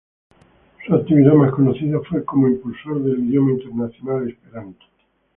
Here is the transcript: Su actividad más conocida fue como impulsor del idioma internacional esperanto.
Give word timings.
Su 0.87 0.95
actividad 0.95 1.33
más 1.35 1.51
conocida 1.51 1.99
fue 2.09 2.25
como 2.25 2.47
impulsor 2.47 3.03
del 3.03 3.19
idioma 3.23 3.51
internacional 3.51 4.27
esperanto. 4.31 4.83